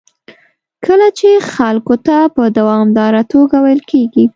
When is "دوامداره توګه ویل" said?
2.57-3.81